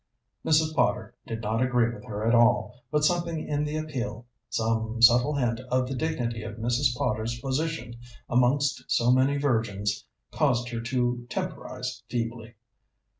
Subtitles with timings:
[0.43, 0.73] Mrs.
[0.73, 5.35] Potter did not agree with her at all, but something in the appeal, some subtle
[5.35, 6.95] hint of the dignity of Mrs.
[6.97, 12.55] Potter's position amongst so many virgins, caused her to temporize feebly.